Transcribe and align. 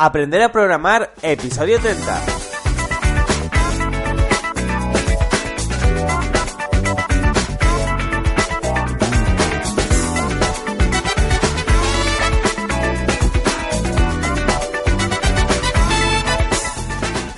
Aprender 0.00 0.42
a 0.42 0.52
programar, 0.52 1.12
episodio 1.22 1.80
30. 1.80 2.37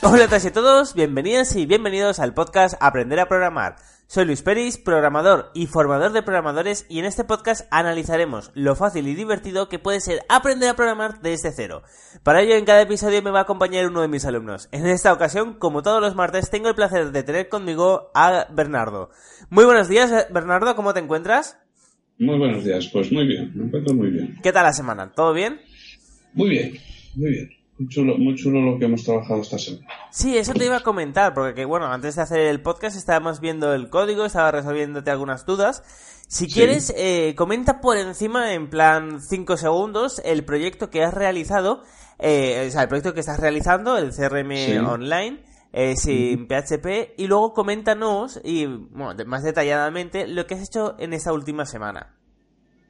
Hola 0.02 0.24
a 0.24 0.28
todos 0.28 0.44
y 0.44 0.48
a 0.48 0.52
todos, 0.52 0.94
bienvenidas 0.94 1.54
y 1.56 1.66
bienvenidos 1.66 2.20
al 2.20 2.32
podcast 2.32 2.74
Aprender 2.80 3.20
a 3.20 3.28
Programar. 3.28 3.76
Soy 4.06 4.24
Luis 4.24 4.40
Peris, 4.40 4.78
programador 4.78 5.50
y 5.54 5.66
formador 5.66 6.12
de 6.12 6.22
programadores 6.22 6.86
y 6.88 7.00
en 7.00 7.04
este 7.04 7.24
podcast 7.24 7.68
analizaremos 7.70 8.50
lo 8.54 8.74
fácil 8.76 9.06
y 9.08 9.14
divertido 9.14 9.68
que 9.68 9.78
puede 9.78 10.00
ser 10.00 10.20
aprender 10.30 10.70
a 10.70 10.74
programar 10.74 11.20
desde 11.20 11.52
cero. 11.52 11.82
Para 12.22 12.40
ello 12.40 12.54
en 12.54 12.64
cada 12.64 12.80
episodio 12.80 13.22
me 13.22 13.30
va 13.30 13.40
a 13.40 13.42
acompañar 13.42 13.86
uno 13.88 14.00
de 14.00 14.08
mis 14.08 14.24
alumnos. 14.24 14.70
En 14.72 14.86
esta 14.86 15.12
ocasión, 15.12 15.58
como 15.58 15.82
todos 15.82 16.00
los 16.00 16.14
martes, 16.14 16.48
tengo 16.48 16.70
el 16.70 16.74
placer 16.74 17.12
de 17.12 17.22
tener 17.22 17.50
conmigo 17.50 18.10
a 18.14 18.46
Bernardo. 18.50 19.10
Muy 19.50 19.66
buenos 19.66 19.88
días, 19.90 20.28
Bernardo, 20.32 20.74
¿cómo 20.76 20.94
te 20.94 21.00
encuentras? 21.00 21.58
Muy 22.18 22.38
buenos 22.38 22.64
días, 22.64 22.88
pues 22.90 23.12
muy 23.12 23.26
bien, 23.26 23.52
me 23.54 23.66
encuentro 23.66 23.94
muy 23.94 24.08
bien. 24.10 24.38
¿Qué 24.42 24.50
tal 24.50 24.64
la 24.64 24.72
semana? 24.72 25.12
¿Todo 25.12 25.34
bien? 25.34 25.60
Muy 26.32 26.48
bien, 26.48 26.72
muy 27.16 27.30
bien. 27.30 27.59
Muy 27.80 27.88
chulo, 27.88 28.18
muy 28.18 28.34
chulo 28.34 28.60
lo 28.60 28.78
que 28.78 28.84
hemos 28.84 29.04
trabajado 29.04 29.40
esta 29.40 29.58
semana. 29.58 29.86
Sí, 30.10 30.36
eso 30.36 30.52
te 30.52 30.66
iba 30.66 30.76
a 30.76 30.80
comentar, 30.80 31.32
porque 31.32 31.64
bueno, 31.64 31.86
antes 31.86 32.16
de 32.16 32.20
hacer 32.20 32.40
el 32.40 32.60
podcast 32.60 32.94
estábamos 32.94 33.40
viendo 33.40 33.72
el 33.72 33.88
código, 33.88 34.26
estaba 34.26 34.50
resolviéndote 34.50 35.10
algunas 35.10 35.46
dudas. 35.46 35.82
Si 36.28 36.46
quieres, 36.46 36.92
eh, 36.98 37.32
comenta 37.38 37.80
por 37.80 37.96
encima, 37.96 38.52
en 38.52 38.68
plan 38.68 39.22
5 39.22 39.56
segundos, 39.56 40.20
el 40.26 40.44
proyecto 40.44 40.90
que 40.90 41.02
has 41.02 41.14
realizado, 41.14 41.82
eh, 42.18 42.66
o 42.68 42.70
sea, 42.70 42.82
el 42.82 42.88
proyecto 42.88 43.14
que 43.14 43.20
estás 43.20 43.40
realizando, 43.40 43.96
el 43.96 44.10
CRM 44.10 44.86
online, 44.86 45.38
eh, 45.72 45.96
sin 45.96 46.48
PHP, 46.48 47.14
y 47.16 47.28
luego 47.28 47.54
coméntanos, 47.54 48.42
y 48.44 48.66
bueno, 48.66 49.14
más 49.24 49.42
detalladamente, 49.42 50.28
lo 50.28 50.46
que 50.46 50.52
has 50.52 50.68
hecho 50.68 50.96
en 50.98 51.14
esta 51.14 51.32
última 51.32 51.64
semana. 51.64 52.14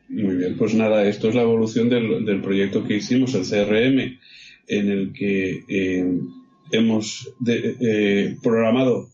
Muy 0.08 0.34
bien, 0.34 0.58
pues 0.58 0.74
nada, 0.74 1.04
esto 1.04 1.28
es 1.28 1.36
la 1.36 1.42
evolución 1.42 1.88
del, 1.88 2.24
del 2.24 2.42
proyecto 2.42 2.82
que 2.82 2.96
hicimos, 2.96 3.34
el 3.34 3.44
CRM 3.44 4.18
en 4.70 4.88
el 4.88 5.12
que 5.12 5.64
eh, 5.68 6.06
hemos 6.70 7.34
eh, 7.46 8.36
programado 8.40 9.10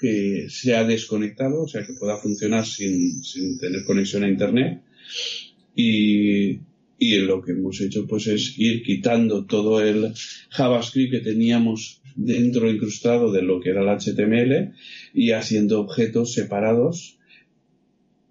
que 0.00 0.48
sea 0.50 0.84
desconectado, 0.84 1.62
o 1.62 1.68
sea, 1.68 1.86
que 1.86 1.94
pueda 1.94 2.16
funcionar 2.16 2.66
sin, 2.66 3.22
sin 3.22 3.58
tener 3.58 3.84
conexión 3.84 4.24
a 4.24 4.28
Internet. 4.28 4.82
Y, 5.76 6.58
y 6.98 7.18
lo 7.20 7.40
que 7.40 7.52
hemos 7.52 7.80
hecho 7.80 8.06
pues 8.06 8.26
es 8.26 8.58
ir 8.58 8.82
quitando 8.82 9.46
todo 9.46 9.80
el 9.80 10.12
JavaScript 10.50 11.12
que 11.12 11.20
teníamos 11.20 12.02
dentro 12.16 12.70
incrustado 12.70 13.30
de 13.30 13.42
lo 13.42 13.60
que 13.60 13.70
era 13.70 13.82
el 13.82 13.98
HTML 13.98 14.72
y 15.14 15.30
haciendo 15.30 15.80
objetos 15.80 16.32
separados, 16.32 17.18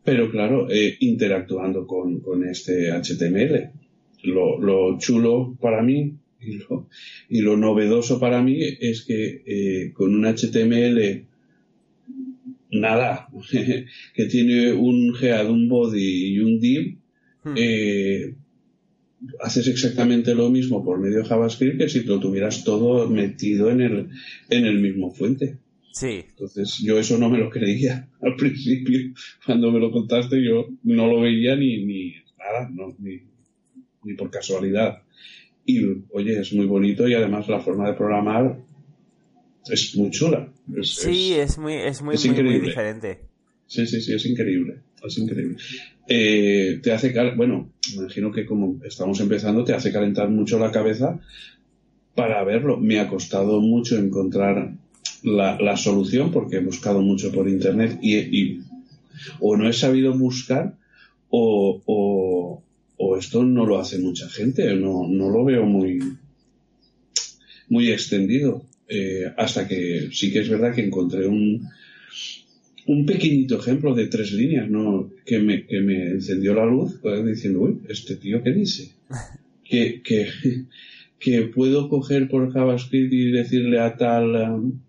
pero 0.03 0.29
claro, 0.29 0.69
eh, 0.69 0.97
interactuando 0.99 1.87
con, 1.87 2.19
con, 2.19 2.47
este 2.47 2.91
HTML. 2.91 3.71
Lo, 4.23 4.59
lo 4.59 4.97
chulo 4.99 5.55
para 5.61 5.81
mí 5.81 6.15
y 7.29 7.41
lo, 7.41 7.57
novedoso 7.57 8.19
para 8.19 8.41
mí 8.41 8.59
es 8.61 9.03
que 9.03 9.43
eh, 9.45 9.93
con 9.93 10.13
un 10.13 10.25
HTML 10.25 11.25
nada, 12.71 13.27
que 14.13 14.25
tiene 14.25 14.73
un 14.73 15.15
head, 15.19 15.49
un 15.49 15.69
body 15.69 16.33
y 16.33 16.39
un 16.39 16.59
div, 16.59 16.97
hmm. 17.43 17.53
eh, 17.55 18.35
haces 19.39 19.67
exactamente 19.67 20.35
lo 20.35 20.49
mismo 20.49 20.83
por 20.83 20.99
medio 20.99 21.19
de 21.19 21.25
JavaScript 21.25 21.79
que 21.79 21.89
si 21.89 22.03
lo 22.03 22.19
tuvieras 22.19 22.63
todo 22.63 23.09
metido 23.09 23.71
en 23.71 23.81
el, 23.81 24.09
en 24.49 24.65
el 24.65 24.79
mismo 24.79 25.11
fuente. 25.11 25.57
Sí. 25.91 26.25
Entonces 26.29 26.79
yo 26.83 26.99
eso 26.99 27.17
no 27.17 27.29
me 27.29 27.37
lo 27.37 27.49
creía 27.49 28.09
al 28.21 28.35
principio. 28.35 29.13
Cuando 29.45 29.71
me 29.71 29.79
lo 29.79 29.91
contaste 29.91 30.43
yo 30.43 30.67
no 30.83 31.07
lo 31.07 31.21
veía 31.21 31.55
ni, 31.55 31.85
ni 31.85 32.13
nada, 32.37 32.69
no, 32.71 32.95
ni, 32.99 33.21
ni 34.03 34.13
por 34.13 34.29
casualidad. 34.29 35.01
Y 35.65 35.79
oye, 36.11 36.39
es 36.39 36.53
muy 36.53 36.65
bonito 36.65 37.07
y 37.07 37.13
además 37.13 37.47
la 37.47 37.59
forma 37.59 37.87
de 37.87 37.93
programar 37.95 38.57
es 39.69 39.95
muy 39.95 40.11
chula. 40.11 40.47
sí, 40.83 41.33
es, 41.33 41.57
muy, 41.57 41.73
es 41.73 42.01
muy, 42.01 42.15
muy, 42.17 42.59
diferente. 42.59 43.19
Sí, 43.67 43.87
sí, 43.87 43.99
sí, 44.01 44.13
es 44.13 44.25
increíble. 44.25 44.79
Es 45.03 45.17
increíble. 45.17 45.57
Eh, 46.07 46.79
te 46.81 46.91
hace, 46.91 47.13
bueno, 47.35 47.71
me 47.91 48.03
imagino 48.03 48.31
que 48.31 48.45
como 48.45 48.79
estamos 48.83 49.19
empezando, 49.19 49.63
te 49.63 49.73
hace 49.73 49.91
calentar 49.91 50.29
mucho 50.29 50.59
la 50.59 50.71
cabeza 50.71 51.19
para 52.13 52.43
verlo. 52.43 52.77
Me 52.77 52.99
ha 52.99 53.07
costado 53.07 53.59
mucho 53.59 53.97
encontrar 53.97 54.73
la, 55.23 55.59
la 55.59 55.77
solución 55.77 56.31
porque 56.31 56.57
he 56.57 56.63
buscado 56.63 57.01
mucho 57.01 57.31
por 57.31 57.49
internet 57.49 57.97
y, 58.01 58.15
y 58.17 58.61
o 59.39 59.57
no 59.57 59.67
he 59.67 59.73
sabido 59.73 60.17
buscar 60.17 60.75
o, 61.29 61.81
o, 61.85 62.44
o 62.97 63.17
esto 63.17 63.43
no 63.43 63.65
lo 63.65 63.79
hace 63.79 63.99
mucha 63.99 64.29
gente, 64.29 64.73
no, 64.75 65.07
no 65.07 65.29
lo 65.29 65.43
veo 65.43 65.65
muy, 65.65 65.99
muy 67.69 67.91
extendido. 67.91 68.65
Eh, 68.87 69.31
hasta 69.37 69.67
que 69.67 70.09
sí 70.11 70.31
que 70.31 70.39
es 70.39 70.49
verdad 70.49 70.73
que 70.73 70.85
encontré 70.85 71.27
un, 71.27 71.67
un 72.85 73.05
pequeñito 73.05 73.59
ejemplo 73.59 73.95
de 73.95 74.07
tres 74.07 74.31
líneas, 74.31 74.69
¿no? 74.69 75.09
Que 75.25 75.39
me, 75.39 75.65
que 75.65 75.81
me 75.81 76.09
encendió 76.09 76.53
la 76.53 76.65
luz 76.65 76.99
pues, 77.01 77.25
diciendo, 77.25 77.61
uy, 77.61 77.79
este 77.89 78.15
tío 78.15 78.43
qué 78.43 78.51
dice. 78.51 78.91
que, 79.63 80.01
que, 80.03 80.27
que 81.19 81.41
puedo 81.43 81.89
coger 81.89 82.29
por 82.29 82.51
JavaScript 82.53 83.11
y 83.11 83.31
decirle 83.31 83.79
a 83.79 83.97
tal 83.97 84.35
um, 84.35 84.79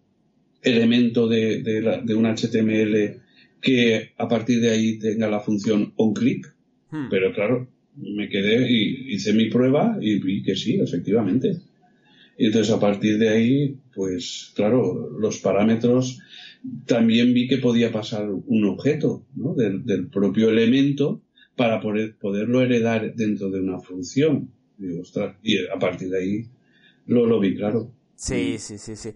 elemento 0.62 1.28
de, 1.28 1.62
de, 1.62 1.80
la, 1.80 2.00
de, 2.02 2.14
un 2.14 2.26
HTML 2.26 3.20
que 3.62 4.10
a 4.18 4.28
partir 4.28 4.60
de 4.60 4.70
ahí 4.70 4.98
tenga 4.98 5.28
la 5.28 5.40
función 5.40 5.92
onClick. 5.96 6.54
Hmm. 6.90 7.08
Pero 7.10 7.32
claro, 7.32 7.68
me 7.96 8.28
quedé 8.28 8.70
y 8.70 9.14
hice 9.14 9.32
mi 9.32 9.48
prueba 9.50 9.98
y 10.00 10.18
vi 10.18 10.42
que 10.42 10.56
sí, 10.56 10.78
efectivamente. 10.80 11.60
Y 12.38 12.46
entonces 12.46 12.72
a 12.72 12.80
partir 12.80 13.18
de 13.18 13.28
ahí, 13.28 13.76
pues 13.94 14.52
claro, 14.54 15.10
los 15.18 15.38
parámetros 15.38 16.20
también 16.86 17.32
vi 17.32 17.48
que 17.48 17.58
podía 17.58 17.92
pasar 17.92 18.28
un 18.28 18.64
objeto 18.64 19.24
¿no? 19.34 19.54
del, 19.54 20.08
propio 20.08 20.50
elemento 20.50 21.22
para 21.56 21.80
poder, 21.80 22.16
poderlo 22.16 22.60
heredar 22.60 23.14
dentro 23.14 23.50
de 23.50 23.60
una 23.60 23.78
función. 23.78 24.50
Digo, 24.76 25.00
ostras, 25.00 25.36
y 25.42 25.56
a 25.66 25.78
partir 25.78 26.10
de 26.10 26.18
ahí 26.18 26.44
lo, 27.06 27.26
lo 27.26 27.40
vi 27.40 27.54
claro. 27.54 27.95
Sí, 28.16 28.54
mm. 28.56 28.58
sí, 28.58 28.78
sí, 28.78 28.96
sí. 28.96 29.14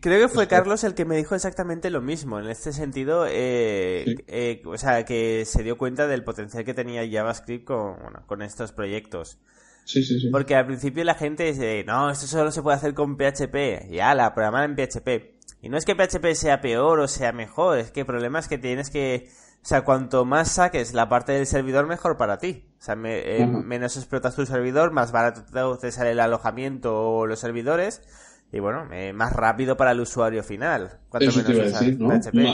Creo 0.00 0.26
que 0.26 0.34
fue 0.34 0.48
Carlos 0.48 0.82
el 0.82 0.94
que 0.94 1.04
me 1.04 1.16
dijo 1.16 1.34
exactamente 1.34 1.90
lo 1.90 2.00
mismo. 2.00 2.38
En 2.38 2.48
este 2.48 2.72
sentido, 2.72 3.26
eh, 3.28 4.16
eh, 4.26 4.62
o 4.64 4.78
sea, 4.78 5.04
que 5.04 5.44
se 5.44 5.62
dio 5.62 5.76
cuenta 5.76 6.06
del 6.06 6.24
potencial 6.24 6.64
que 6.64 6.72
tenía 6.72 7.06
JavaScript 7.08 7.66
con, 7.66 7.98
bueno, 8.00 8.24
con 8.26 8.40
estos 8.40 8.72
proyectos. 8.72 9.38
Sí, 9.84 10.02
sí, 10.02 10.20
sí. 10.20 10.30
Porque 10.30 10.54
al 10.54 10.66
principio 10.66 11.04
la 11.04 11.14
gente 11.14 11.44
dice, 11.44 11.84
no, 11.86 12.10
esto 12.10 12.26
solo 12.26 12.50
se 12.50 12.62
puede 12.62 12.78
hacer 12.78 12.94
con 12.94 13.16
PHP. 13.16 13.90
Ya, 13.90 14.14
la 14.14 14.34
programar 14.34 14.64
en 14.64 14.74
PHP. 14.74 15.38
Y 15.60 15.68
no 15.68 15.76
es 15.76 15.84
que 15.84 15.94
PHP 15.94 16.34
sea 16.34 16.60
peor 16.60 17.00
o 17.00 17.08
sea 17.08 17.32
mejor, 17.32 17.78
es 17.78 17.90
que 17.90 18.00
el 18.00 18.06
problema 18.06 18.38
es 18.38 18.48
que 18.48 18.58
tienes 18.58 18.90
que 18.90 19.28
o 19.62 19.66
sea, 19.68 19.84
cuanto 19.84 20.24
más 20.24 20.52
saques 20.52 20.94
la 20.94 21.08
parte 21.08 21.32
del 21.32 21.46
servidor, 21.46 21.86
mejor 21.86 22.16
para 22.16 22.38
ti. 22.38 22.64
O 22.78 22.82
sea, 22.82 22.96
eh, 23.04 23.46
menos 23.46 23.96
explotas 23.96 24.34
tu 24.34 24.46
servidor, 24.46 24.92
más 24.92 25.12
barato 25.12 25.42
te 25.78 25.92
sale 25.92 26.12
el 26.12 26.20
alojamiento 26.20 26.96
o 26.96 27.26
los 27.26 27.40
servidores. 27.40 28.02
Y 28.50 28.60
bueno, 28.60 28.88
eh, 28.92 29.12
más 29.12 29.34
rápido 29.34 29.76
para 29.76 29.90
el 29.90 30.00
usuario 30.00 30.42
final. 30.42 31.00
Eso 31.20 31.44
te 31.44 31.52
iba 31.52 31.64
a 31.64 31.66
decir, 31.66 32.00
¿no? 32.00 32.08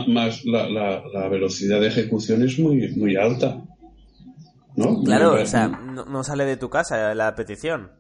más 0.09 0.45
la, 0.45 0.69
la, 0.69 1.29
velocidad 1.29 1.81
de 1.81 1.87
ejecución 1.87 2.43
es 2.43 2.59
muy, 2.59 2.89
muy 2.97 3.15
alta. 3.15 3.63
¿No? 4.75 5.05
Claro, 5.05 5.41
o 5.41 5.47
sea, 5.47 5.69
no, 5.69 6.25
sale 6.25 6.47
de 6.47 6.57
tu 6.57 6.69
casa 6.69 7.15
la 7.15 7.37
petición. 7.37 7.93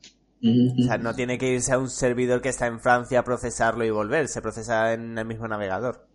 O 0.42 0.82
sea, 0.82 0.98
no 0.98 1.14
tiene 1.14 1.38
que 1.38 1.52
irse 1.52 1.72
a 1.72 1.78
un 1.78 1.88
servidor 1.88 2.42
que 2.42 2.48
está 2.48 2.66
en 2.66 2.80
Francia 2.80 3.20
a 3.20 3.24
procesarlo 3.24 3.84
y 3.84 3.90
volver. 3.90 4.26
Se 4.26 4.42
procesa 4.42 4.92
en 4.92 5.16
el 5.16 5.24
mismo 5.24 5.46
navegador. 5.46 6.08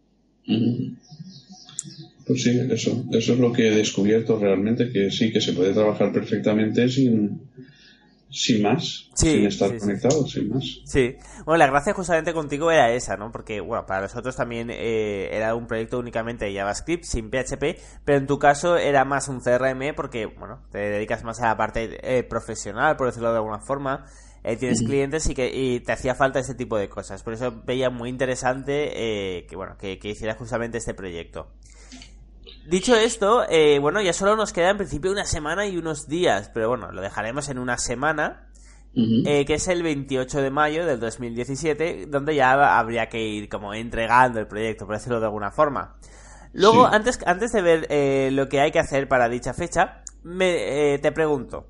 Pues 2.30 2.44
sí, 2.44 2.52
eso, 2.70 3.06
eso 3.12 3.34
es 3.34 3.40
lo 3.40 3.52
que 3.52 3.70
he 3.70 3.76
descubierto 3.76 4.38
realmente, 4.38 4.92
que 4.92 5.10
sí, 5.10 5.34
que 5.34 5.42
se 5.42 5.52
puede 5.54 5.74
trabajar 5.74 6.14
perfectamente 6.14 6.88
sin, 6.88 7.42
sin 8.30 8.62
más, 8.62 9.10
Sí, 9.16 9.32
sin 9.32 9.48
estar 9.48 9.70
sí, 9.72 9.80
sí. 9.80 9.82
conectado, 9.82 10.28
sin 10.28 10.50
más. 10.50 10.64
Sí, 10.86 11.16
bueno, 11.44 11.58
la 11.58 11.72
gracia 11.72 11.96
justamente 11.96 12.32
contigo 12.32 12.70
era 12.70 12.92
esa, 12.92 13.18
¿no? 13.18 13.32
Porque, 13.32 13.62
bueno, 13.62 13.88
para 13.88 14.02
nosotros 14.02 14.36
también 14.36 14.70
eh, 14.70 15.30
era 15.32 15.56
un 15.56 15.66
proyecto 15.66 15.98
únicamente 15.98 16.46
de 16.46 16.54
JavaScript, 16.54 17.04
sin 17.04 17.32
PHP, 17.32 17.80
pero 18.06 18.20
en 18.20 18.28
tu 18.28 18.38
caso 18.38 18.78
era 18.78 19.06
más 19.06 19.28
un 19.28 19.40
CRM 19.40 19.96
porque, 19.96 20.28
bueno, 20.28 20.62
te 20.72 20.78
dedicas 20.78 21.24
más 21.24 21.42
a 21.42 21.48
la 21.48 21.58
parte 21.58 21.98
eh, 22.04 22.22
profesional, 22.22 22.96
por 22.96 23.08
decirlo 23.08 23.32
de 23.32 23.38
alguna 23.38 23.62
forma, 23.62 24.06
eh, 24.44 24.56
tienes 24.56 24.84
clientes 24.84 25.28
y 25.28 25.34
que 25.34 25.50
y 25.52 25.80
te 25.80 25.94
hacía 25.94 26.14
falta 26.14 26.38
ese 26.38 26.54
tipo 26.54 26.78
de 26.78 26.90
cosas. 26.90 27.24
Por 27.24 27.34
eso 27.34 27.64
veía 27.66 27.90
muy 27.90 28.10
interesante 28.10 28.92
eh, 29.38 29.48
que, 29.48 29.56
bueno, 29.56 29.78
que, 29.80 29.98
que 29.98 30.10
hicieras 30.10 30.38
justamente 30.38 30.78
este 30.78 30.94
proyecto. 30.94 31.48
Dicho 32.70 32.96
esto, 32.96 33.44
eh, 33.50 33.80
bueno, 33.80 34.00
ya 34.02 34.14
solo 34.14 34.36
nos 34.36 34.54
queda 34.54 34.70
en 34.70 34.78
principio 34.78 35.12
una 35.12 35.26
semana 35.26 35.66
y 35.66 35.78
unos 35.78 36.08
días, 36.08 36.52
pero 36.54 36.70
bueno, 36.70 36.92
lo 36.92 37.02
dejaremos 37.02 37.50
en 37.50 37.58
una 37.58 37.78
semana 37.78 38.48
eh, 38.96 39.46
que 39.46 39.56
es 39.56 39.68
el 39.68 39.82
28 39.82 40.42
de 40.42 40.52
mayo 40.52 40.86
del 40.86 41.00
2017, 41.00 42.06
donde 42.08 42.36
ya 42.36 42.78
habría 42.78 43.08
que 43.08 43.20
ir 43.22 43.50
como 43.50 43.74
entregando 43.74 44.40
el 44.40 44.48
proyecto, 44.48 44.86
por 44.86 44.96
decirlo 44.96 45.20
de 45.20 45.26
alguna 45.26 45.52
forma. 45.52 45.96
Luego, 46.54 46.88
Sí. 46.88 46.96
antes, 46.96 47.20
antes 47.26 47.52
de 47.54 47.62
ver 47.62 47.88
eh, 47.90 48.30
lo 48.34 48.48
que 48.50 48.60
hay 48.60 48.72
que 48.72 48.80
hacer 48.80 49.08
para 49.08 49.30
dicha 49.30 49.54
fecha, 49.54 50.04
me, 50.24 51.00
te 51.02 51.12
pregunto, 51.12 51.68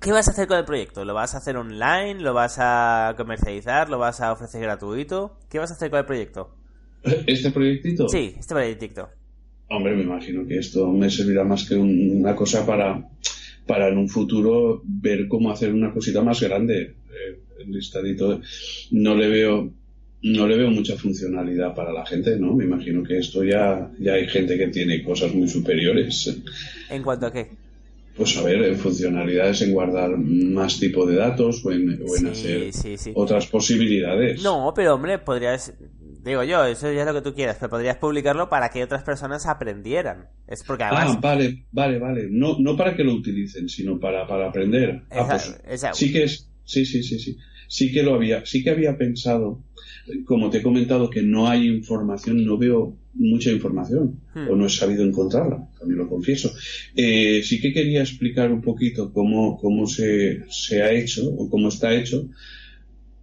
¿qué 0.00 0.12
vas 0.12 0.28
a 0.28 0.32
hacer 0.32 0.46
con 0.46 0.58
el 0.58 0.64
proyecto? 0.64 1.04
¿Lo 1.04 1.14
vas 1.14 1.34
a 1.34 1.38
hacer 1.38 1.56
online? 1.56 2.20
¿Lo 2.20 2.34
vas 2.34 2.58
a 2.60 3.14
comercializar? 3.16 3.88
¿Lo 3.88 3.98
vas 3.98 4.20
a 4.20 4.32
ofrecer 4.32 4.60
gratuito? 4.60 5.38
¿Qué 5.48 5.58
vas 5.58 5.70
a 5.72 5.74
hacer 5.74 5.90
con 5.90 5.98
el 6.00 6.06
proyecto? 6.06 6.54
¿Este 7.02 7.50
proyectito? 7.50 8.08
Sí, 8.08 8.36
este 8.38 8.54
proyecto. 8.54 9.08
Hombre, 9.70 9.94
me 9.94 10.02
imagino 10.02 10.46
que 10.46 10.58
esto 10.58 10.90
me 10.92 11.10
servirá 11.10 11.44
más 11.44 11.68
que 11.68 11.74
un- 11.74 12.20
una 12.20 12.34
cosa 12.34 12.64
para, 12.66 13.06
para 13.66 13.88
en 13.88 13.98
un 13.98 14.08
futuro 14.08 14.82
ver 14.84 15.28
cómo 15.28 15.50
hacer 15.50 15.72
una 15.74 15.92
cosita 15.92 16.22
más 16.22 16.40
grande. 16.40 16.80
Eh, 17.10 17.38
el 17.60 17.70
listadito 17.72 18.40
no 18.92 19.14
le 19.14 19.28
veo 19.28 19.72
no 20.20 20.48
le 20.48 20.56
veo 20.56 20.68
mucha 20.68 20.96
funcionalidad 20.96 21.76
para 21.76 21.92
la 21.92 22.04
gente, 22.04 22.36
¿no? 22.40 22.52
Me 22.56 22.64
imagino 22.64 23.04
que 23.04 23.18
esto 23.18 23.44
ya, 23.44 23.88
ya 24.00 24.14
hay 24.14 24.26
gente 24.26 24.58
que 24.58 24.66
tiene 24.66 25.00
cosas 25.04 25.32
muy 25.32 25.46
superiores. 25.46 26.34
¿En 26.90 27.04
cuanto 27.04 27.26
a 27.26 27.32
qué? 27.32 27.46
Pues 28.16 28.36
a 28.36 28.42
ver, 28.42 28.60
en 28.62 28.76
funcionalidades, 28.76 29.62
en 29.62 29.70
guardar 29.72 30.16
más 30.18 30.80
tipo 30.80 31.06
de 31.06 31.14
datos 31.14 31.64
o 31.64 31.70
en, 31.70 31.90
o 32.04 32.16
en 32.16 32.22
Sí, 32.22 32.26
hacer 32.26 32.72
sí, 32.72 32.96
sí. 32.96 33.12
otras 33.14 33.46
posibilidades. 33.46 34.42
No, 34.42 34.72
pero 34.74 34.94
hombre, 34.96 35.18
podrías... 35.20 35.72
Digo 36.24 36.42
yo, 36.44 36.64
eso 36.64 36.92
ya 36.92 37.00
es 37.02 37.06
lo 37.06 37.14
que 37.14 37.22
tú 37.22 37.34
quieras, 37.34 37.56
pero 37.60 37.70
podrías 37.70 37.96
publicarlo 37.96 38.48
para 38.48 38.70
que 38.70 38.82
otras 38.82 39.02
personas 39.04 39.46
aprendieran. 39.46 40.28
Es 40.46 40.64
porque 40.64 40.84
además... 40.84 41.14
Ah, 41.16 41.20
vale, 41.20 41.66
vale, 41.72 41.98
vale. 41.98 42.26
No, 42.30 42.58
no 42.58 42.76
para 42.76 42.96
que 42.96 43.04
lo 43.04 43.14
utilicen, 43.14 43.68
sino 43.68 43.98
para, 44.00 44.26
para 44.26 44.48
aprender. 44.48 45.02
Ah, 45.10 45.26
pues, 45.28 45.56
esa- 45.68 45.94
sí 45.94 46.12
que 46.12 46.24
es, 46.24 46.50
sí, 46.64 46.84
sí, 46.84 47.02
sí, 47.02 47.18
sí. 47.18 47.36
Sí 47.70 47.92
que 47.92 48.02
lo 48.02 48.14
había, 48.14 48.46
sí 48.46 48.64
que 48.64 48.70
había 48.70 48.96
pensado, 48.96 49.62
como 50.24 50.48
te 50.48 50.58
he 50.58 50.62
comentado 50.62 51.10
que 51.10 51.20
no 51.22 51.48
hay 51.48 51.66
información, 51.68 52.42
no 52.44 52.56
veo 52.56 52.96
mucha 53.14 53.50
información, 53.50 54.20
Hmm. 54.34 54.48
o 54.50 54.56
no 54.56 54.66
he 54.66 54.70
sabido 54.70 55.04
encontrarla, 55.04 55.68
también 55.78 55.98
lo 55.98 56.08
confieso. 56.08 56.50
Eh, 56.96 57.42
sí 57.44 57.60
que 57.60 57.72
quería 57.74 58.00
explicar 58.00 58.50
un 58.52 58.62
poquito 58.62 59.12
cómo, 59.12 59.58
cómo 59.58 59.86
se, 59.86 60.44
se 60.50 60.82
ha 60.82 60.92
hecho, 60.92 61.28
o 61.28 61.50
cómo 61.50 61.68
está 61.68 61.94
hecho, 61.94 62.28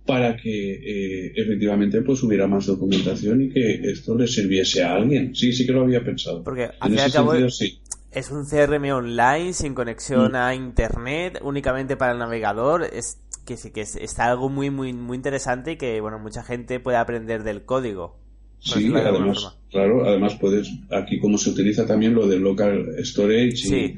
para 0.06 0.36
que 0.38 0.74
eh, 0.74 1.34
efectivamente 1.36 2.02
pues 2.02 2.22
hubiera 2.24 2.48
más 2.48 2.66
documentación 2.68 3.42
y 3.42 3.50
que 3.50 3.74
esto 3.92 4.16
le 4.16 4.28
sirviese 4.28 4.84
a 4.84 4.96
alguien. 4.96 5.36
Sí, 5.36 5.52
sí 5.52 5.66
que 5.66 5.72
lo 5.74 5.82
había 5.82 6.04
pensado. 6.04 6.44
Porque, 6.44 6.70
al 6.80 6.90
fin 6.90 6.98
y 7.00 7.02
al 7.02 7.12
cabo, 7.12 7.32
sentido, 7.32 7.50
sí. 7.50 7.80
Es 8.12 8.32
un 8.32 8.46
CRM 8.46 8.92
online 8.94 9.52
sin 9.54 9.74
conexión 9.74 10.32
Mm. 10.34 10.36
a 10.36 10.56
internet, 10.56 11.40
únicamente 11.44 11.98
para 11.98 12.14
el 12.14 12.20
navegador. 12.20 12.84
Es 12.84 13.18
que 13.46 13.58
sí 13.58 13.72
que 13.72 13.82
es- 13.82 13.96
está 13.98 14.26
algo 14.32 14.50
muy 14.50 14.70
muy 14.70 14.94
muy 14.94 15.18
interesante 15.18 15.74
y 15.74 15.76
que 15.78 16.00
bueno 16.02 16.18
mucha 16.20 16.44
gente 16.44 16.80
puede 16.80 16.98
aprender 16.98 17.44
del 17.44 17.64
código. 17.64 18.18
Sí, 18.60 18.92
además, 18.96 19.58
claro, 19.70 20.06
además 20.08 20.36
puedes, 20.40 20.68
aquí 20.90 21.20
como 21.20 21.38
se 21.38 21.52
utiliza 21.52 21.86
también 21.86 22.16
lo 22.16 22.26
de 22.28 22.40
local 22.40 22.88
storage 23.04 23.50
y, 23.50 23.56
Sí. 23.58 23.98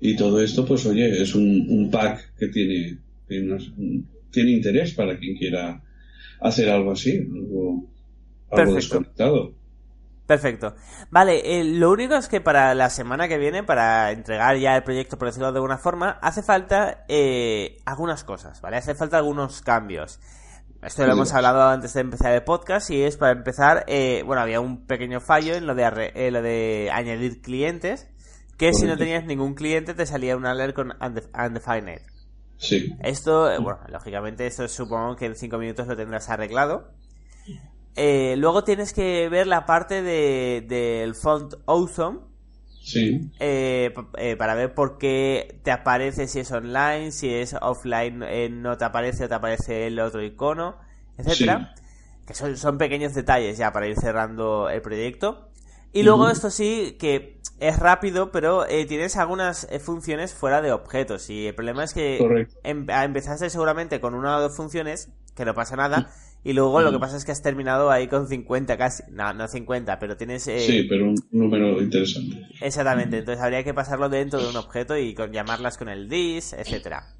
y 0.00 0.16
todo 0.16 0.40
esto, 0.40 0.64
pues 0.64 0.86
oye, 0.86 1.20
es 1.22 1.34
un, 1.34 1.66
un 1.68 1.90
pack 1.90 2.34
que 2.38 2.46
tiene, 2.48 2.96
tiene, 3.28 3.52
unas- 3.52 3.68
un- 3.76 4.06
tiene 4.36 4.50
interés 4.52 4.92
para 4.92 5.16
quien 5.18 5.34
quiera 5.38 5.82
hacer 6.40 6.68
algo 6.68 6.92
así, 6.92 7.18
algo, 7.18 7.86
desconectado. 8.74 9.54
Perfecto. 10.26 10.74
Vale, 11.10 11.40
eh, 11.60 11.64
lo 11.64 11.90
único 11.90 12.16
es 12.16 12.28
que 12.28 12.40
para 12.42 12.74
la 12.74 12.90
semana 12.90 13.28
que 13.28 13.38
viene, 13.38 13.62
para 13.62 14.10
entregar 14.10 14.56
ya 14.58 14.76
el 14.76 14.82
proyecto, 14.82 15.16
por 15.16 15.28
decirlo 15.28 15.52
de 15.52 15.56
alguna 15.58 15.78
forma, 15.78 16.18
hace 16.20 16.42
falta 16.42 17.04
eh, 17.08 17.78
algunas 17.86 18.24
cosas, 18.24 18.60
¿vale? 18.60 18.76
Hace 18.76 18.94
falta 18.94 19.16
algunos 19.16 19.62
cambios. 19.62 20.20
Esto 20.82 21.06
lo 21.06 21.12
hemos 21.14 21.32
hablado 21.32 21.62
antes 21.62 21.94
de 21.94 22.00
empezar 22.02 22.32
el 22.34 22.42
podcast 22.42 22.90
y 22.90 23.02
es 23.02 23.16
para 23.16 23.32
empezar, 23.32 23.84
eh, 23.86 24.22
bueno, 24.26 24.42
había 24.42 24.60
un 24.60 24.86
pequeño 24.86 25.20
fallo 25.20 25.54
en 25.54 25.66
lo 25.66 25.74
de, 25.74 25.84
arre- 25.84 26.12
eh, 26.14 26.30
lo 26.30 26.42
de 26.42 26.90
añadir 26.92 27.40
clientes, 27.40 28.06
que 28.58 28.74
si 28.74 28.84
no 28.84 28.96
tenías 28.98 29.24
ningún 29.24 29.54
cliente 29.54 29.94
te 29.94 30.06
salía 30.06 30.36
un 30.36 30.44
alert 30.44 30.74
con 30.74 30.90
unde- 31.00 31.28
undefined. 31.34 32.02
Sí, 32.58 32.94
Esto, 33.00 33.50
eh, 33.50 33.58
bueno, 33.58 33.80
lógicamente 33.88 34.46
esto 34.46 34.66
supongo 34.68 35.16
que 35.16 35.26
en 35.26 35.36
5 35.36 35.58
minutos 35.58 35.86
lo 35.86 35.96
tendrás 35.96 36.28
arreglado. 36.30 36.90
Eh, 37.94 38.34
luego 38.36 38.62
tienes 38.64 38.92
que 38.92 39.28
ver 39.30 39.46
la 39.46 39.64
parte 39.64 40.02
de, 40.02 40.64
del 40.68 41.14
font 41.14 41.54
awesome 41.66 42.18
sí, 42.82 43.30
eh, 43.40 43.94
eh, 44.18 44.36
para 44.36 44.54
ver 44.54 44.74
por 44.74 44.98
qué 44.98 45.60
te 45.62 45.70
aparece 45.70 46.28
si 46.28 46.40
es 46.40 46.52
online, 46.52 47.10
si 47.10 47.32
es 47.32 47.54
offline 47.60 48.22
no 48.60 48.76
te 48.76 48.84
aparece 48.84 49.24
o 49.24 49.28
te 49.28 49.34
aparece 49.34 49.86
el 49.86 49.98
otro 49.98 50.22
icono, 50.22 50.76
etcétera. 51.16 51.74
Que 52.26 52.34
son, 52.34 52.56
son 52.56 52.76
pequeños 52.76 53.14
detalles 53.14 53.56
ya 53.56 53.72
para 53.72 53.86
ir 53.86 53.96
cerrando 53.96 54.68
el 54.68 54.82
proyecto. 54.82 55.48
Y 55.92 56.02
luego 56.02 56.28
esto 56.28 56.50
sí 56.50 56.96
que 56.98 57.35
es 57.58 57.78
rápido, 57.78 58.30
pero 58.30 58.66
eh, 58.66 58.84
tienes 58.86 59.16
algunas 59.16 59.66
eh, 59.70 59.78
funciones 59.78 60.34
fuera 60.34 60.60
de 60.62 60.72
objetos. 60.72 61.30
Y 61.30 61.46
el 61.46 61.54
problema 61.54 61.84
es 61.84 61.94
que 61.94 62.18
em- 62.64 62.86
empezaste 62.88 63.50
seguramente 63.50 64.00
con 64.00 64.14
una 64.14 64.36
o 64.36 64.40
dos 64.40 64.56
funciones, 64.56 65.10
que 65.34 65.44
no 65.44 65.54
pasa 65.54 65.76
nada, 65.76 66.10
y 66.44 66.52
luego 66.52 66.80
lo 66.80 66.92
que 66.92 66.98
pasa 66.98 67.16
es 67.16 67.24
que 67.24 67.32
has 67.32 67.42
terminado 67.42 67.90
ahí 67.90 68.08
con 68.08 68.28
50 68.28 68.76
casi. 68.76 69.02
No, 69.10 69.32
no 69.34 69.48
50, 69.48 69.98
pero 69.98 70.16
tienes... 70.16 70.46
eh, 70.48 70.60
sí, 70.60 70.82
pero 70.88 71.06
un 71.06 71.16
número 71.32 71.80
interesante. 71.82 72.46
Exactamente, 72.60 73.18
entonces 73.18 73.42
habría 73.42 73.64
que 73.64 73.74
pasarlo 73.74 74.08
dentro 74.08 74.40
de 74.40 74.50
un 74.50 74.56
objeto 74.56 74.96
y 74.96 75.14
con, 75.14 75.32
llamarlas 75.32 75.76
con 75.76 75.88
el 75.88 76.08
this, 76.08 76.52
etcétera. 76.52 77.14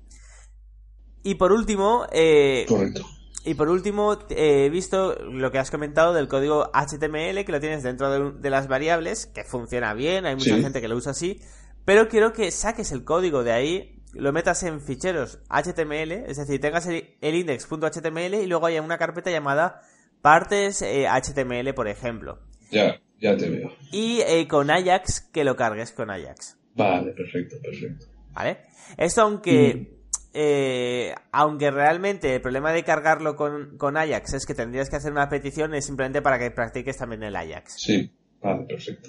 Y 1.23 1.35
por 1.35 1.51
último, 1.51 2.07
eh, 2.13 2.67
Correcto. 2.69 3.05
Y 3.47 3.55
por 3.55 3.69
último, 3.69 4.19
eh, 4.31 4.67
he 4.67 4.71
visto 4.71 5.15
lo 5.25 5.51
que 5.51 5.59
has 5.59 5.71
comentado 5.71 6.13
del 6.13 6.29
código 6.29 6.71
HTML 6.75 7.45
que 7.45 7.53
lo 7.53 7.61
tienes 7.61 7.83
dentro 7.83 8.11
de, 8.11 8.39
de 8.41 8.51
las 8.51 8.69
variables, 8.69 9.27
que 9.27 9.45
funciona 9.45 9.95
bien, 9.95 10.27
hay 10.27 10.35
mucha 10.35 10.57
Sí. 10.57 10.63
gente 10.63 10.81
que 10.81 10.89
lo 10.89 10.97
usa 10.97 11.13
así, 11.13 11.41
pero 11.85 12.09
quiero 12.09 12.33
que 12.33 12.51
saques 12.51 12.93
el 12.93 13.05
código 13.05 13.45
de 13.45 13.53
ahí, 13.53 14.03
lo 14.13 14.33
metas 14.33 14.63
en 14.63 14.81
ficheros 14.81 15.39
HTML, 15.49 16.13
es 16.27 16.37
decir, 16.39 16.61
tengas 16.61 16.87
el, 16.87 17.17
el 17.21 17.35
index.html 17.35 18.35
y 18.35 18.47
luego 18.47 18.67
haya 18.67 18.83
una 18.83 18.99
carpeta 18.99 19.31
llamada 19.31 19.81
partes 20.23 20.83
eh, 20.83 21.07
HTML, 21.07 21.73
por 21.75 21.87
ejemplo. 21.89 22.41
Ya, 22.71 23.01
ya 23.21 23.37
te 23.37 23.49
veo. 23.49 23.71
Y 23.93 24.21
eh, 24.27 24.49
con 24.49 24.71
Ajax, 24.71 25.21
que 25.33 25.45
lo 25.45 25.55
cargues 25.57 25.93
con 25.93 26.11
Ajax. 26.11 26.57
Vale, 26.75 27.13
perfecto, 27.13 27.57
perfecto. 27.63 28.07
¿Vale? 28.33 28.59
Esto 28.97 29.23
aunque... 29.23 29.96
eh, 30.39 31.15
aunque 31.33 31.71
realmente 31.71 32.35
el 32.35 32.43
problema 32.43 32.71
de 32.71 32.85
cargarlo 32.85 33.37
con, 33.37 33.79
con 33.79 33.97
Ajax 33.97 34.35
es 34.35 34.45
que 34.45 34.55
tendrías 34.55 34.91
que 34.91 34.97
hacer 34.97 35.11
una 35.11 35.31
petición, 35.31 35.75
es 35.75 35.87
simplemente 35.87 36.21
para 36.21 36.39
que 36.39 36.51
practiques 36.51 36.99
también 36.99 37.23
el 37.23 37.35
Ajax. 37.35 37.77
Sí, 37.79 38.11
vale, 38.43 38.65
perfecto. 38.65 39.09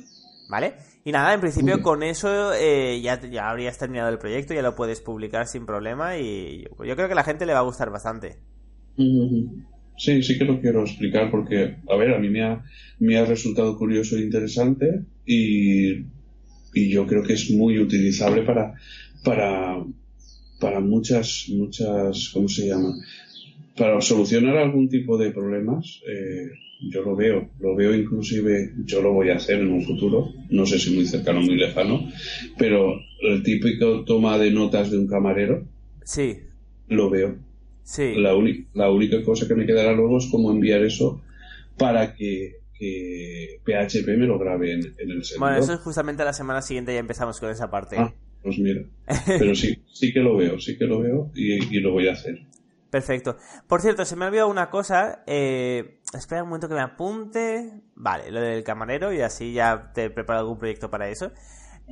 ¿Vale? 0.49 0.75
Y 1.03 1.11
nada, 1.11 1.33
en 1.33 1.41
principio 1.41 1.81
con 1.81 2.01
eso 2.01 2.53
eh, 2.53 3.01
ya, 3.01 3.19
ya 3.29 3.49
habrías 3.49 3.77
terminado 3.77 4.09
el 4.09 4.17
proyecto, 4.17 4.53
ya 4.53 4.61
lo 4.61 4.73
puedes 4.73 5.01
publicar 5.01 5.47
sin 5.47 5.65
problema 5.65 6.17
y 6.17 6.63
yo, 6.63 6.85
yo 6.85 6.95
creo 6.95 7.07
que 7.07 7.13
a 7.13 7.17
la 7.17 7.25
gente 7.25 7.45
le 7.45 7.51
va 7.51 7.59
a 7.59 7.63
gustar 7.63 7.91
bastante. 7.91 8.37
Sí, 8.95 10.23
sí 10.23 10.37
que 10.37 10.45
lo 10.45 10.61
quiero 10.61 10.83
explicar 10.83 11.29
porque, 11.29 11.75
a 11.89 11.97
ver, 11.97 12.13
a 12.13 12.19
mí 12.19 12.29
me 12.29 12.43
ha, 12.43 12.63
me 12.99 13.17
ha 13.17 13.25
resultado 13.25 13.77
curioso 13.77 14.15
e 14.15 14.21
interesante 14.21 15.03
y, 15.25 16.05
y 16.73 16.89
yo 16.89 17.05
creo 17.05 17.23
que 17.23 17.33
es 17.33 17.51
muy 17.51 17.79
utilizable 17.79 18.43
para, 18.43 18.75
para, 19.25 19.83
para 20.59 20.79
muchas, 20.79 21.45
muchas, 21.49 22.29
¿cómo 22.33 22.47
se 22.47 22.67
llama? 22.67 22.93
Para 23.77 24.01
solucionar 24.01 24.57
algún 24.57 24.89
tipo 24.89 25.17
de 25.17 25.31
problemas, 25.31 26.01
eh, 26.07 26.49
yo 26.91 27.01
lo 27.03 27.15
veo, 27.15 27.49
lo 27.59 27.75
veo 27.75 27.93
inclusive, 27.93 28.71
yo 28.85 29.01
lo 29.01 29.13
voy 29.13 29.29
a 29.29 29.35
hacer 29.35 29.59
en 29.59 29.69
un 29.69 29.83
futuro, 29.83 30.29
no 30.49 30.65
sé 30.65 30.79
si 30.79 30.95
muy 30.95 31.05
cercano 31.05 31.39
o 31.39 31.43
muy 31.43 31.55
lejano, 31.55 32.07
pero 32.57 32.93
el 33.21 33.43
típico 33.43 34.03
toma 34.03 34.37
de 34.37 34.51
notas 34.51 34.91
de 34.91 34.97
un 34.97 35.07
camarero, 35.07 35.65
Sí, 36.03 36.37
lo 36.87 37.09
veo. 37.09 37.35
sí. 37.83 38.13
La, 38.15 38.33
la 38.73 38.89
única 38.91 39.21
cosa 39.23 39.47
que 39.47 39.55
me 39.55 39.65
quedará 39.65 39.91
luego 39.93 40.17
es 40.19 40.27
cómo 40.27 40.51
enviar 40.51 40.81
eso 40.83 41.21
para 41.77 42.15
que, 42.15 42.61
que 42.79 43.59
PHP 43.65 44.07
me 44.17 44.25
lo 44.25 44.39
grabe 44.39 44.71
en, 44.73 44.79
en 44.97 45.11
el 45.11 45.23
servidor. 45.23 45.49
Bueno, 45.49 45.57
eso 45.63 45.73
es 45.73 45.79
justamente 45.81 46.23
la 46.23 46.33
semana 46.33 46.61
siguiente 46.61 46.93
ya 46.93 46.99
empezamos 46.99 47.39
con 47.39 47.49
esa 47.51 47.69
parte. 47.69 47.97
Ah, 47.99 48.13
Pues 48.41 48.57
mira. 48.59 48.81
Pero 49.25 49.55
sí, 49.55 49.83
sí 49.91 50.13
que 50.13 50.19
lo 50.19 50.37
veo, 50.37 50.59
sí 50.59 50.77
que 50.77 50.85
lo 50.85 50.99
veo 50.99 51.31
y, 51.35 51.79
lo 51.79 51.91
voy 51.91 52.07
a 52.07 52.13
hacer. 52.13 52.39
Perfecto. 52.89 53.37
Por 53.67 53.81
cierto, 53.81 54.05
se 54.05 54.15
me 54.15 54.25
ha 54.25 54.27
olvidado 54.29 54.49
una 54.49 54.69
cosa. 54.69 55.23
Eh, 55.27 55.99
espera 56.13 56.43
un 56.43 56.49
momento 56.49 56.69
que 56.69 56.75
me 56.75 56.81
apunte. 56.81 57.71
Vale, 57.95 58.31
lo 58.31 58.39
del 58.39 58.63
camarero 58.63 59.13
y 59.13 59.21
así 59.21 59.53
ya 59.53 59.91
te 59.93 60.09
preparo 60.09 60.39
algún 60.39 60.57
proyecto 60.57 60.89
para 60.89 61.09
eso. 61.09 61.31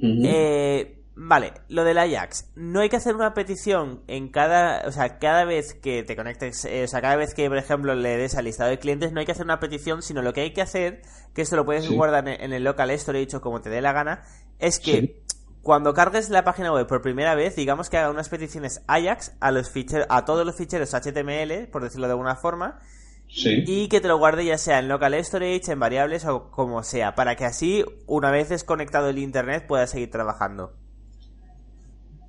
eh, 0.02 1.06
Vale, 1.18 1.54
lo 1.70 1.86
del 1.86 1.98
Ajax. 1.98 2.52
No 2.56 2.82
hay 2.82 2.90
que 2.90 2.98
hacer 2.98 3.16
una 3.16 3.34
petición 3.34 4.04
en 4.08 4.28
cada. 4.28 4.86
O 4.86 4.92
sea, 4.92 5.18
cada 5.18 5.46
vez 5.46 5.74
que 5.74 6.04
te 6.04 6.16
conectes. 6.16 6.66
Eh, 6.66 6.84
o 6.84 6.88
sea, 6.88 7.02
cada 7.02 7.16
vez 7.16 7.34
que, 7.34 7.48
por 7.48 7.58
ejemplo, 7.58 7.96
le 7.96 8.18
des 8.18 8.36
al 8.36 8.46
listado 8.46 8.70
de 8.70 8.80
clientes, 8.80 9.14
no 9.14 9.22
hay 9.22 9.26
que 9.26 9.32
hacer 9.32 9.46
una 9.46 9.62
petición, 9.62 10.02
sino 10.02 10.22
lo 10.22 10.34
que 10.34 10.42
hay 10.42 10.52
que 10.52 10.62
hacer, 10.62 11.02
que 11.34 11.42
esto 11.42 11.56
lo 11.56 11.64
puedes 11.64 11.90
guardar 11.90 12.28
en, 12.28 12.52
el 12.52 12.64
local 12.66 12.92
storage 13.00 13.38
o 13.38 13.42
como 13.42 13.62
te 13.62 13.70
dé 13.70 13.82
la 13.82 13.94
gana, 13.94 14.24
es 14.60 14.80
que. 14.80 15.24
Cuando 15.66 15.96
cargues 15.96 16.30
la 16.30 16.44
página 16.44 16.72
web 16.72 16.86
por 16.86 17.02
primera 17.02 17.34
vez, 17.34 17.56
digamos 17.56 17.90
que 17.90 17.98
haga 17.98 18.12
unas 18.12 18.30
peticiones 18.30 18.84
Ajax 18.86 19.36
a 19.40 19.50
los 19.50 19.72
ficheros, 19.72 20.06
a 20.12 20.24
todos 20.24 20.46
los 20.46 20.56
ficheros 20.56 20.94
HTML, 20.94 21.70
por 21.72 21.82
decirlo 21.82 22.06
de 22.06 22.12
alguna 22.12 22.36
forma, 22.36 22.82
y 23.28 23.88
que 23.88 24.00
te 24.00 24.08
lo 24.08 24.20
guarde 24.20 24.46
ya 24.46 24.60
sea 24.60 24.78
en 24.78 24.88
local 24.88 25.16
storage, 25.26 25.72
en 25.72 25.80
variables 25.80 26.24
o 26.26 26.52
como 26.52 26.84
sea, 26.84 27.16
para 27.16 27.36
que 27.36 27.46
así, 27.46 27.84
una 28.06 28.30
vez 28.30 28.50
desconectado 28.50 29.10
el 29.10 29.18
internet, 29.18 29.66
puedas 29.68 29.90
seguir 29.90 30.12
trabajando. 30.12 30.76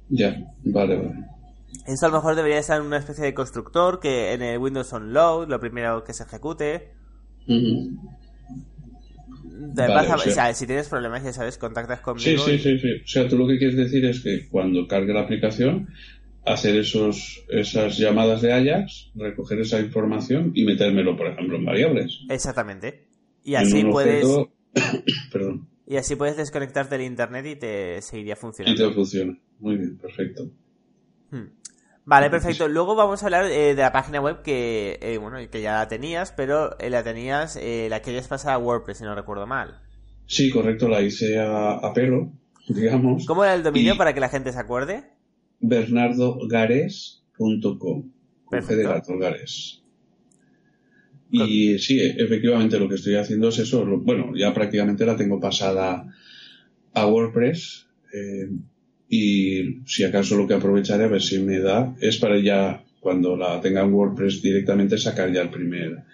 Ya, 0.09 0.35
vale, 0.65 0.97
vale. 0.97 1.27
Esto 1.87 2.07
a 2.07 2.09
lo 2.09 2.15
mejor 2.15 2.37
debería 2.37 2.61
estar 2.61 2.81
en 2.81 2.87
una 2.87 2.97
especie 2.97 3.23
de 3.23 3.35
constructor 3.35 4.01
que 4.01 4.33
en 4.33 4.41
el 4.41 4.57
Windows 4.57 4.95
on 4.95 5.13
load, 5.13 5.47
lo 5.49 5.61
primero 5.61 6.05
que 6.05 6.15
se 6.15 6.23
ejecute. 6.23 6.95
O, 9.57 10.31
sea, 10.31 10.53
si 10.55 10.67
tienes 10.67 10.89
problemas, 10.89 11.23
ya 11.23 11.33
sabes, 11.33 11.59
contactas 11.59 12.01
conmigo. 12.01 12.45
Sí, 12.45 12.59
sí, 12.59 12.59
sí, 12.59 12.79
sí. 12.79 12.93
O 13.05 13.07
sea, 13.07 13.29
tú 13.29 13.39
lo 13.39 13.47
que 13.47 13.59
quieres 13.59 13.77
decir 13.77 14.05
es 14.05 14.21
que 14.21 14.49
cuando 14.49 14.87
cargue 14.87 15.13
la 15.13 15.23
aplicación, 15.23 15.89
hacer 16.45 16.77
esos, 16.77 17.45
esas 17.49 17.99
llamadas 17.99 18.43
de 18.43 18.53
Ajax, 18.53 19.11
recoger 19.15 19.61
esa 19.61 19.81
información 19.81 20.53
y 20.55 20.65
metérmelo, 20.65 21.17
por 21.17 21.27
ejemplo, 21.29 21.57
en 21.57 21.65
variables. 21.65 22.21
Exactamente. 22.31 23.07
Y 23.45 23.55
así 23.55 23.85
puedes. 23.85 24.27
Perdón. 25.33 25.69
Y 25.87 25.97
así 25.97 26.17
puedes 26.17 26.37
desconectarte 26.37 26.97
del 26.97 27.07
internet 27.07 27.47
y 27.47 27.57
te 27.57 28.03
seguiría 28.03 28.37
funcionando. 28.37 28.85
Y 28.85 28.89
te 28.89 28.95
funciona. 28.95 29.39
Muy 29.61 29.77
bien, 29.77 29.97
perfecto. 29.97 30.51
Hmm. 31.31 31.47
Vale, 32.07 32.31
perfecto. 32.31 32.69
Luego 32.69 32.95
vamos 32.95 33.23
a 33.23 33.27
hablar 33.27 33.45
eh, 33.47 33.75
de 33.75 33.83
la 33.83 33.93
página 33.93 34.21
web 34.21 34.43
que, 34.43 34.99
eh, 35.03 35.19
bueno, 35.19 35.39
que 35.51 35.61
ya 35.61 35.75
la 35.75 35.89
tenías, 35.89 36.33
pero 36.33 36.79
eh, 36.79 36.89
la 36.89 37.03
tenías, 37.03 37.57
la 37.57 38.01
querías 38.01 38.29
pasar 38.29 38.55
a 38.55 38.59
WordPress, 38.59 38.99
si 38.99 39.05
no 39.05 39.17
recuerdo 39.17 39.47
mal. 39.47 39.81
Sí, 40.27 40.51
correcto, 40.51 40.89
la 40.89 41.03
hice 41.03 41.39
a, 41.41 41.93
pelo, 41.95 42.33
digamos. 42.69 43.27
¿Cómo 43.27 43.45
era 43.45 43.55
el 43.55 43.65
dominio 43.65 43.97
para 43.97 44.15
que 44.15 44.21
la 44.21 44.29
gente 44.29 44.53
se 44.53 44.59
acuerde? 44.59 45.05
bernardogares.com. 45.61 48.11
Perfecto. 48.51 49.19
Gares. 49.19 49.83
Y 51.31 51.79
sí, 51.81 51.99
efectivamente 52.01 52.79
lo 52.79 52.89
que 52.89 52.95
estoy 52.95 53.17
haciendo 53.17 53.49
es 53.49 53.59
eso. 53.59 53.85
Bueno, 53.85 54.33
ya 54.37 54.55
prácticamente 54.55 55.05
la 55.05 55.17
tengo 55.17 55.41
pasada 55.41 56.07
a 56.95 57.07
WordPress. 57.07 57.89
Eh, 58.13 58.49
y 59.09 59.83
si 59.87 60.05
acaso 60.05 60.37
lo 60.37 60.47
que 60.47 60.55
aprovecharé 60.55 61.05
a 61.05 61.09
ver 61.09 61.23
si 61.23 61.39
me 61.39 61.61
da 61.61 61.95
es 62.01 62.17
para 62.19 62.39
ya 62.41 62.85
cuando 63.01 63.37
la 63.37 63.61
tenga 63.61 63.83
en 63.83 63.93
WordPress 63.93 64.43
directamente 64.43 64.99
sacar 64.99 65.33
ya 65.33 65.43
el 65.43 65.51
primer 65.51 66.05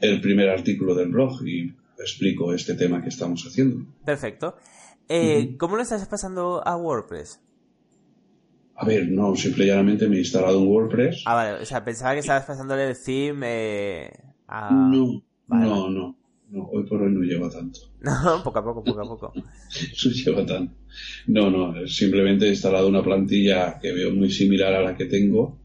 el 0.00 0.20
primer 0.20 0.48
artículo 0.48 0.94
del 0.94 1.08
blog 1.08 1.46
y 1.46 1.74
explico 1.98 2.54
este 2.54 2.74
tema 2.74 3.02
que 3.02 3.10
estamos 3.10 3.44
haciendo. 3.46 3.84
Perfecto. 4.04 4.56
Eh, 5.08 5.56
¿Cómo 5.58 5.76
lo 5.76 5.82
estás 5.82 6.06
pasando 6.06 6.62
a 6.66 6.76
WordPress? 6.76 7.40
A 8.76 8.86
ver, 8.86 9.10
no, 9.10 9.36
simple 9.36 9.64
y 9.64 9.66
llanamente 9.66 10.08
me 10.08 10.16
he 10.16 10.20
instalado 10.20 10.58
un 10.58 10.68
WordPress. 10.68 11.24
Ah, 11.26 11.34
vale, 11.34 11.62
o 11.62 11.66
sea, 11.66 11.84
pensaba 11.84 12.14
que 12.14 12.20
estabas 12.20 12.46
pasándole 12.46 12.88
el 12.88 12.96
theme 12.96 13.46
eh, 13.46 14.10
a... 14.48 14.70
No, 14.70 15.22
no, 15.48 15.90
no. 15.90 16.19
No, 16.50 16.64
hoy 16.72 16.82
por 16.84 17.00
hoy 17.00 17.12
no 17.12 17.20
lleva 17.20 17.48
tanto. 17.48 17.80
No, 18.00 18.42
poco 18.42 18.58
a 18.58 18.64
poco, 18.64 18.82
poco 18.82 19.00
a 19.00 19.04
poco. 19.04 19.32
no 19.34 20.10
lleva 20.10 20.44
tanto. 20.44 20.74
No, 21.26 21.50
no, 21.50 21.86
simplemente 21.86 22.46
he 22.46 22.50
instalado 22.50 22.88
una 22.88 23.02
plantilla 23.02 23.78
que 23.78 23.92
veo 23.92 24.10
muy 24.12 24.30
similar 24.30 24.74
a 24.74 24.82
la 24.82 24.96
que 24.96 25.04
tengo 25.04 25.58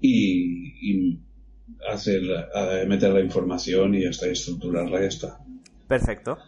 y, 0.00 1.18
hacer, 1.88 2.22
meter 2.86 3.12
la 3.12 3.20
información 3.20 3.94
y 3.94 4.04
hasta 4.04 4.26
estructurarla 4.26 5.02
y 5.02 5.06
está. 5.06 5.38
Perfecto. 5.86 6.38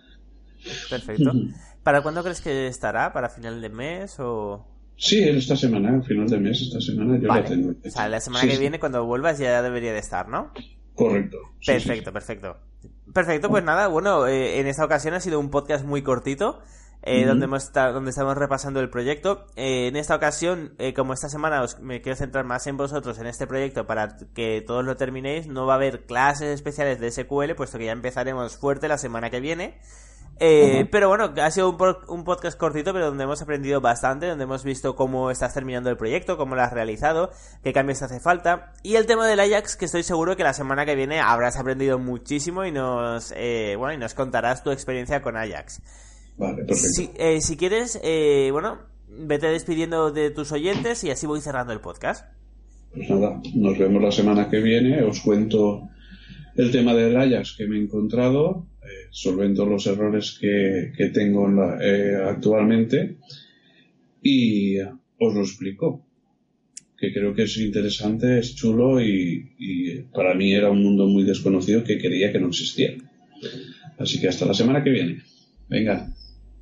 Perfecto. 0.90 1.32
¿Para 1.84 2.02
cuándo 2.02 2.22
crees 2.22 2.40
que 2.40 2.66
estará? 2.66 3.12
¿Para 3.12 3.28
final 3.28 3.60
de 3.60 3.68
mes 3.68 4.16
o...? 4.18 4.66
Sí, 4.96 5.20
esta 5.20 5.54
semana, 5.54 6.02
final 6.02 6.28
de 6.28 6.38
mes, 6.38 6.60
esta 6.60 6.80
semana 6.80 7.16
yo 7.20 7.28
la 7.28 7.44
tengo. 7.44 7.70
O 7.70 7.90
sea, 7.90 8.08
la 8.08 8.20
semana 8.20 8.48
que 8.48 8.58
viene, 8.58 8.80
cuando 8.80 9.06
vuelvas, 9.06 9.38
ya 9.38 9.62
debería 9.62 9.92
de 9.92 10.00
estar, 10.00 10.28
¿no? 10.28 10.52
Correcto. 10.94 11.38
perfecto, 11.64 12.12
perfecto. 12.12 12.56
Perfecto, 13.12 13.48
pues 13.48 13.64
nada, 13.64 13.88
bueno, 13.88 14.26
eh, 14.26 14.60
en 14.60 14.66
esta 14.66 14.84
ocasión 14.84 15.14
ha 15.14 15.20
sido 15.20 15.40
un 15.40 15.50
podcast 15.50 15.84
muy 15.84 16.02
cortito. 16.02 16.60
Eh, 17.02 17.24
donde, 17.24 17.44
hemos 17.44 17.72
donde 17.72 18.10
estamos 18.10 18.36
repasando 18.36 18.80
el 18.80 18.90
proyecto. 18.90 19.46
Eh, 19.54 19.86
en 19.86 19.94
esta 19.94 20.16
ocasión, 20.16 20.74
como 20.96 21.12
esta 21.12 21.28
semana 21.28 21.62
os, 21.62 21.78
me 21.78 22.02
quiero 22.02 22.16
centrar 22.16 22.44
más 22.44 22.66
en 22.66 22.76
vosotros 22.76 23.18
en 23.20 23.28
este 23.28 23.46
proyecto 23.46 23.86
para 23.86 24.16
que 24.34 24.62
todos 24.66 24.84
lo 24.84 24.96
terminéis, 24.96 25.46
no 25.46 25.64
va 25.64 25.74
a 25.74 25.76
haber 25.76 26.06
clases 26.06 26.48
especiales 26.48 26.98
de 26.98 27.12
SQL, 27.12 27.54
puesto 27.56 27.78
que 27.78 27.84
ya 27.84 27.92
empezaremos 27.92 28.58
fuerte 28.58 28.88
la 28.88 28.98
semana 28.98 29.30
que 29.30 29.38
viene. 29.38 29.78
Eh, 30.40 30.86
pero 30.90 31.08
bueno, 31.08 31.32
ha 31.42 31.50
sido 31.50 31.76
un, 32.08 32.24
podcast 32.24 32.58
cortito, 32.58 32.92
pero 32.92 33.06
donde 33.06 33.24
hemos 33.24 33.42
aprendido 33.42 33.80
bastante, 33.80 34.26
donde 34.26 34.44
hemos 34.44 34.62
visto 34.62 34.94
cómo 34.94 35.30
estás 35.30 35.54
terminando 35.54 35.90
el 35.90 35.96
proyecto, 35.96 36.36
cómo 36.36 36.54
lo 36.54 36.62
has 36.62 36.72
realizado, 36.72 37.30
qué 37.64 37.72
cambios 37.72 38.02
hace 38.02 38.20
falta. 38.20 38.72
Y 38.82 38.94
el 38.94 39.06
tema 39.06 39.26
del 39.26 39.40
Ajax, 39.40 39.76
que 39.76 39.86
estoy 39.86 40.02
seguro 40.02 40.36
que 40.36 40.44
la 40.44 40.52
semana 40.52 40.86
que 40.86 40.94
viene 40.94 41.20
habrás 41.20 41.58
aprendido 41.58 41.98
muchísimo 41.98 42.64
y 42.64 42.72
nos, 42.72 43.32
eh, 43.36 43.74
bueno, 43.76 43.94
y 43.94 43.98
nos 43.98 44.14
contarás 44.14 44.62
tu 44.62 44.70
experiencia 44.70 45.22
con 45.22 45.36
Ajax. 45.36 45.82
Vale, 46.36 46.64
perfecto. 46.64 46.88
Si, 46.94 47.10
eh, 47.16 47.40
si 47.40 47.56
quieres, 47.56 48.00
bueno, 48.52 48.78
vete 49.08 49.48
despidiendo 49.48 50.12
de 50.12 50.30
tus 50.30 50.52
oyentes 50.52 51.02
y 51.02 51.10
así 51.10 51.26
voy 51.26 51.40
cerrando 51.40 51.72
el 51.72 51.80
podcast. 51.80 52.26
Pues 52.94 53.10
nada, 53.10 53.40
nos 53.54 53.76
vemos 53.76 54.02
la 54.02 54.12
semana 54.12 54.48
que 54.48 54.60
viene. 54.60 55.02
Os 55.02 55.20
cuento 55.20 55.88
el 56.54 56.70
tema 56.70 56.94
del 56.94 57.16
Ajax 57.16 57.54
que 57.56 57.66
me 57.66 57.76
he 57.76 57.82
encontrado 57.82 58.66
solvento 59.10 59.66
los 59.66 59.86
errores 59.86 60.38
que, 60.40 61.10
tengo 61.12 61.48
eh, 61.80 62.16
actualmente 62.16 63.16
y 64.22 64.78
os 64.78 65.34
lo 65.34 65.40
explico. 65.40 66.04
Que 66.96 67.12
creo 67.12 67.32
que 67.32 67.44
es 67.44 67.56
interesante, 67.58 68.40
es 68.40 68.56
chulo 68.56 69.00
y, 69.00 69.52
y 69.56 70.02
para 70.12 70.34
mí 70.34 70.52
era 70.52 70.68
un 70.68 70.82
mundo 70.82 71.06
muy 71.06 71.22
desconocido 71.22 71.84
que 71.84 71.96
quería 71.96 72.32
que 72.32 72.40
no 72.40 72.48
existiera. 72.48 72.96
Así 73.98 74.20
que 74.20 74.28
hasta 74.28 74.46
la 74.46 74.54
semana 74.54 74.82
que 74.82 74.90
viene. 74.90 75.22
Venga. 75.68 76.12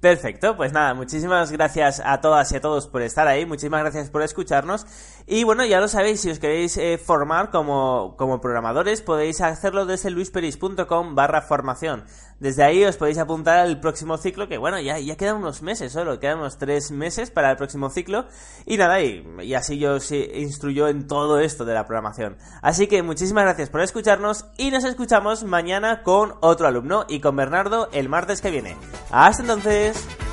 Perfecto, 0.07 0.57
pues 0.57 0.73
nada, 0.73 0.95
muchísimas 0.95 1.51
gracias 1.51 2.01
a 2.05 2.21
todas 2.21 2.53
y 2.53 2.55
a 2.55 2.61
todos 2.61 2.87
por 2.87 3.03
estar 3.03 3.27
ahí, 3.27 3.45
muchísimas 3.45 3.81
gracias 3.81 4.09
por 4.09 4.23
escucharnos 4.23 4.87
y 5.27 5.43
bueno, 5.43 5.65
ya 5.65 5.81
lo 5.81 5.89
sabéis, 5.89 6.21
si 6.21 6.31
os 6.31 6.39
queréis 6.39 6.77
eh, 6.77 6.97
formar 6.97 7.51
como, 7.51 8.15
como 8.17 8.41
programadores 8.41 9.03
podéis 9.03 9.41
hacerlo 9.41 9.85
desde 9.85 10.11
luisperis.com 10.11 11.17
barra 11.17 11.43
formación. 11.43 12.05
Desde 12.39 12.63
ahí 12.63 12.85
os 12.85 12.99
podéis 12.99 13.19
apuntar 13.19 13.59
al 13.59 13.81
próximo 13.81 14.17
ciclo, 14.19 14.47
que 14.47 14.59
bueno, 14.59 14.79
ya, 14.79 14.99
ya 15.01 15.17
quedan 15.17 15.39
unos 15.39 15.63
meses 15.63 15.91
solo, 15.91 16.21
quedan 16.21 16.39
unos 16.39 16.59
tres 16.59 16.93
meses 16.93 17.33
para 17.33 17.51
el 17.51 17.57
próximo 17.57 17.91
ciclo 17.91 18.27
y 18.65 18.77
nada, 18.77 19.01
y, 19.01 19.27
y 19.43 19.55
así 19.55 19.79
yo 19.79 19.95
os 19.95 20.13
instruyo 20.13 20.87
en 20.87 21.09
todo 21.09 21.41
esto 21.41 21.65
de 21.65 21.75
la 21.75 21.87
programación. 21.87 22.37
Así 22.63 22.87
que 22.87 23.03
muchísimas 23.03 23.43
gracias 23.43 23.71
por 23.71 23.81
escucharnos 23.81 24.45
y 24.57 24.71
nos 24.71 24.85
escuchamos 24.85 25.43
mañana 25.43 26.05
con 26.05 26.35
otro 26.43 26.69
alumno 26.69 27.07
y 27.09 27.19
con 27.19 27.35
Bernardo 27.35 27.89
el 27.93 28.09
martes 28.09 28.41
que 28.41 28.53
viene. 28.53 28.77
Hasta 29.11 29.43
entonces. 29.43 29.96
podcast 29.97 30.26